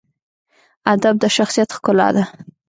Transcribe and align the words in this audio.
ادب 0.93 1.15
د 1.21 1.25
شخصیت 1.35 1.69
ښکلا 1.77 2.09
ده. 2.15 2.23